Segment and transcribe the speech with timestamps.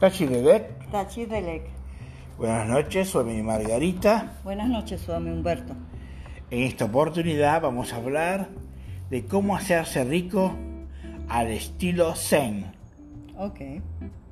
[0.00, 0.90] Tachidelec.
[0.90, 1.62] Tachidelec.
[2.38, 4.32] Buenas noches, soy Margarita.
[4.42, 5.74] Buenas noches, soy Humberto.
[6.50, 8.48] En esta oportunidad vamos a hablar
[9.10, 10.56] de cómo hacerse rico
[11.28, 12.64] al estilo Zen.
[13.36, 13.60] Ok,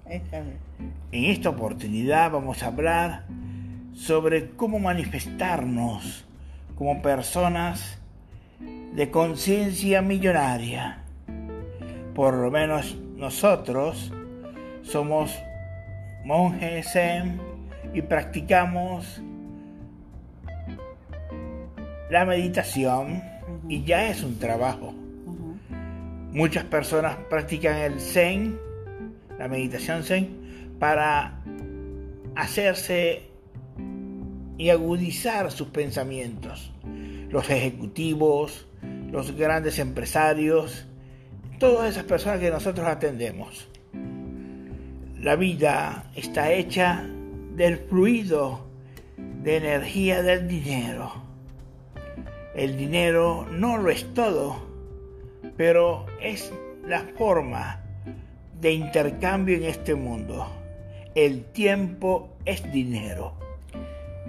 [0.07, 0.57] esta vez.
[1.12, 3.27] En esta oportunidad vamos a hablar
[3.93, 6.25] sobre cómo manifestarnos
[6.77, 7.98] como personas
[8.95, 11.05] de conciencia millonaria.
[12.14, 14.10] Por lo menos nosotros
[14.82, 15.30] somos
[16.28, 17.41] monjes Zen
[17.95, 19.23] y practicamos
[22.10, 23.23] la meditación
[23.66, 24.92] y ya es un trabajo.
[26.30, 28.59] Muchas personas practican el Zen,
[29.38, 31.42] la meditación Zen, para
[32.36, 33.22] hacerse
[34.58, 36.74] y agudizar sus pensamientos.
[37.30, 38.66] Los ejecutivos,
[39.10, 40.86] los grandes empresarios,
[41.58, 43.70] todas esas personas que nosotros atendemos.
[45.20, 47.05] La vida está hecha
[47.56, 48.69] del fluido
[49.16, 51.10] de energía del dinero.
[52.55, 54.56] El dinero no lo es todo,
[55.56, 56.52] pero es
[56.86, 57.83] la forma
[58.60, 60.47] de intercambio en este mundo.
[61.16, 63.32] El tiempo es dinero.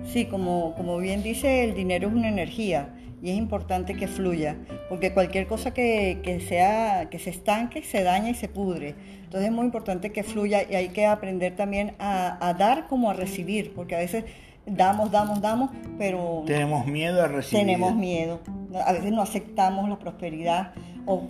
[0.05, 4.55] Sí, como, como bien dice, el dinero es una energía y es importante que fluya,
[4.89, 8.95] porque cualquier cosa que, sea, que se estanque se daña y se pudre.
[9.23, 13.13] Entonces es muy importante que fluya y hay que aprender también a, dar como a
[13.13, 14.25] recibir, porque a veces
[14.65, 16.43] damos, damos, damos, pero...
[16.47, 17.65] Tenemos miedo a recibir.
[17.65, 18.39] Tenemos miedo.
[18.85, 20.73] A veces no aceptamos la prosperidad
[21.05, 21.27] o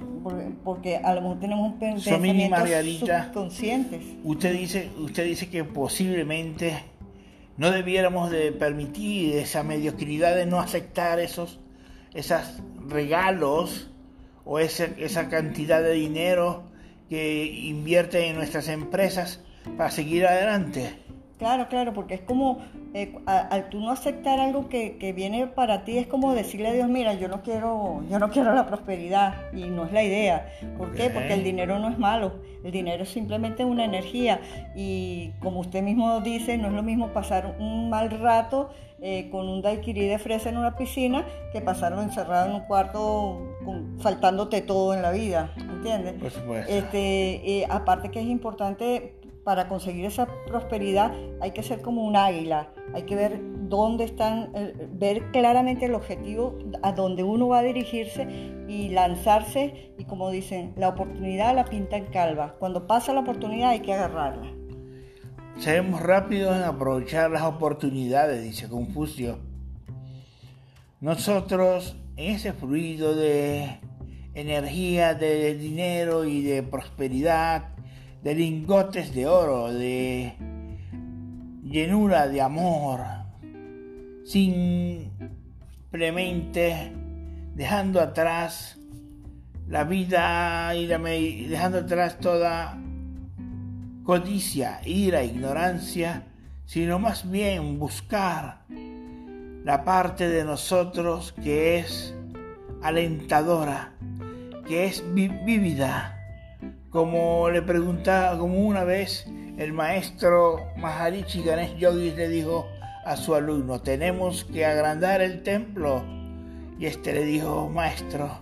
[0.64, 2.56] porque a lo mejor tenemos un pensamiento
[3.00, 4.02] subconscientes.
[4.24, 6.78] Usted dice, usted dice que posiblemente
[7.58, 11.60] no debiéramos de permitir esa mediocridad de no aceptar esos
[12.14, 12.42] esos
[12.88, 13.90] regalos
[14.46, 16.64] o esa cantidad de dinero
[17.10, 19.42] que invierten en nuestras empresas
[19.78, 20.98] para seguir adelante.
[21.40, 22.60] Claro, claro, porque es como,
[22.94, 26.74] eh, al tú no aceptar algo que, que, viene para ti, es como decirle a
[26.74, 30.52] Dios, mira, yo no quiero, yo no quiero la prosperidad, y no es la idea.
[30.78, 31.10] ¿Por qué?
[31.10, 34.42] Porque el dinero no es malo, el dinero es simplemente una energía,
[34.76, 39.48] y como usted mismo dice, no es lo mismo pasar un mal rato eh, con
[39.48, 43.56] un daiquiri de fresa en una piscina que pasarlo encerrado en un cuarto
[44.00, 46.16] faltándote todo en la vida, ¿entiendes?
[46.16, 46.70] Por supuesto.
[46.70, 51.12] Este, eh, aparte que es importante para conseguir esa prosperidad
[51.42, 53.40] hay que ser como un águila, hay que ver
[53.70, 58.28] dónde están, eh, ver claramente el objetivo, a dónde uno va a dirigirse
[58.68, 62.56] y lanzarse y como dicen, la oportunidad la pinta en calva.
[62.60, 64.52] Cuando pasa la oportunidad hay que agarrarla.
[65.58, 69.40] Seremos rápidos en aprovechar las oportunidades, dice Confucio.
[71.02, 73.80] Nosotros, en ese fluido de
[74.34, 77.70] energía, de dinero y de prosperidad,
[78.24, 80.34] de lingotes de oro, de
[81.64, 83.00] llenura de amor,
[84.26, 85.12] simplemente
[87.56, 88.78] dejando atrás
[89.68, 92.78] la vida y dejando atrás toda
[94.04, 96.26] codicia, ira, ignorancia,
[96.66, 98.66] sino más bien buscar
[99.64, 102.14] la parte de nosotros que es
[102.82, 103.94] alentadora,
[104.68, 106.19] que es vívida
[106.90, 109.28] como le preguntaba, como una vez
[109.58, 112.68] el maestro Maharishi Ganesh Yogi le dijo
[113.06, 116.04] a su alumno, tenemos que agrandar el templo.
[116.80, 118.40] Y este le dijo, maestro,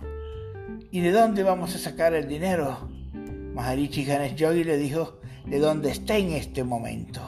[0.90, 2.88] ¿y de dónde vamos a sacar el dinero?
[3.54, 7.20] Maharishi Ganesh Yogi le dijo, de dónde está en este momento.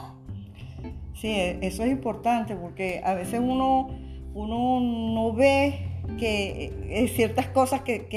[1.15, 3.89] Sí, eso es importante porque a veces uno,
[4.33, 8.07] uno no ve que eh, ciertas cosas que,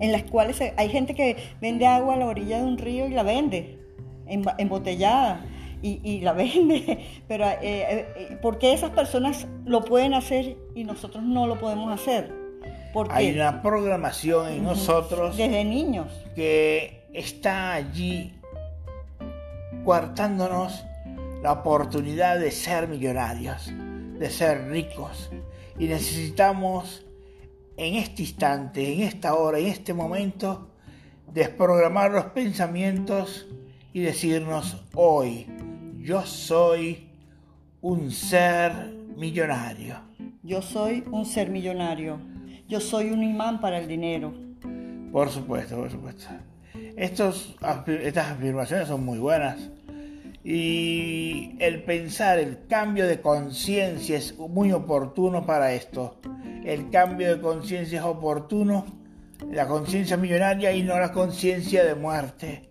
[0.00, 3.10] en las cuales hay gente que vende agua a la orilla de un río y
[3.10, 3.78] la vende
[4.26, 5.44] embotellada
[5.82, 11.22] y, la vende, pero eh, eh, ¿por qué esas personas lo pueden hacer y nosotros
[11.22, 12.32] no lo podemos hacer?
[12.92, 16.08] Porque hay una programación en nosotros desde niños.
[16.34, 18.32] que está allí
[19.84, 20.84] coartándonos
[21.42, 23.72] la oportunidad de ser millonarios,
[24.18, 25.30] de ser ricos.
[25.78, 27.05] Y necesitamos
[27.76, 30.70] en este instante, en esta hora, en este momento,
[31.32, 33.46] desprogramar los pensamientos
[33.92, 35.46] y decirnos hoy,
[35.98, 37.08] yo soy
[37.80, 40.00] un ser millonario.
[40.42, 42.18] Yo soy un ser millonario.
[42.68, 44.34] Yo soy un imán para el dinero.
[45.12, 46.26] Por supuesto, por supuesto.
[46.96, 47.56] Estos,
[48.02, 49.70] estas afirmaciones son muy buenas.
[50.48, 56.20] Y el pensar, el cambio de conciencia es muy oportuno para esto.
[56.64, 58.86] El cambio de conciencia es oportuno
[59.50, 62.70] la conciencia millonaria y no la conciencia de muerte.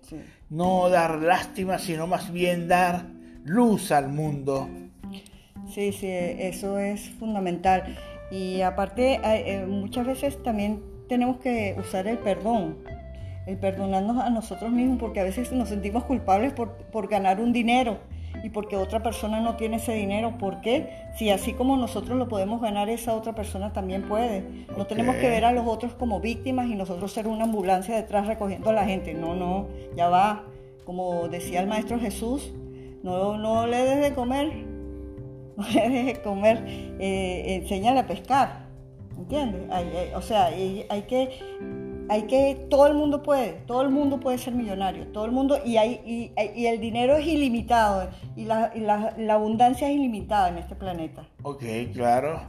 [0.49, 3.07] No dar lástima, sino más bien dar
[3.43, 4.69] luz al mundo.
[5.67, 7.97] Sí, sí, eso es fundamental.
[8.31, 12.77] Y aparte, eh, muchas veces también tenemos que usar el perdón,
[13.45, 17.53] el perdonarnos a nosotros mismos, porque a veces nos sentimos culpables por, por ganar un
[17.53, 17.99] dinero
[18.43, 20.37] y porque otra persona no tiene ese dinero.
[20.37, 20.89] ¿Por qué?
[21.15, 24.43] Si así como nosotros lo podemos ganar, esa otra persona también puede.
[24.77, 28.27] No tenemos que ver a los otros como víctimas y nosotros ser una ambulancia detrás
[28.27, 29.13] recogiendo a la gente.
[29.13, 30.43] No, no, ya va.
[30.85, 32.53] Como decía el Maestro Jesús,
[33.03, 34.51] no, no le des de comer,
[35.57, 38.65] no le des de comer, eh, enséñale a pescar.
[39.17, 39.61] ¿Entiendes?
[40.13, 41.29] o sea, hay que
[42.09, 45.59] hay que, todo el mundo puede, todo el mundo puede ser millonario, todo el mundo,
[45.65, 50.75] y, hay, y, el dinero es ilimitado, y, la, la, abundancia es ilimitada en este
[50.75, 51.25] planeta.
[51.43, 51.63] Ok,
[51.93, 52.41] claro.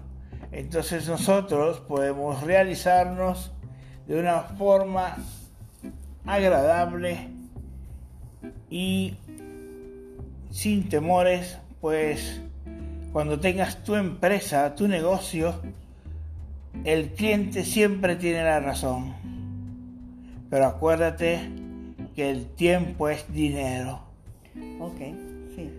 [0.52, 3.52] Entonces nosotros podemos realizarnos
[4.06, 5.16] de una forma
[6.24, 7.28] agradable
[8.70, 9.14] y
[10.50, 12.40] sin temores, pues
[13.12, 15.60] cuando tengas tu empresa, tu negocio,
[16.84, 19.14] el cliente siempre tiene la razón.
[20.50, 21.40] Pero acuérdate
[22.14, 24.00] que el tiempo es dinero.
[24.80, 24.98] Ok,
[25.54, 25.70] sí.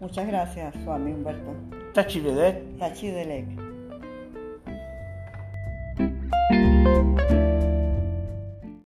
[0.00, 1.54] Muchas gracias, Swami Humberto.
[1.92, 2.22] Tachi
[2.78, 3.10] Tachi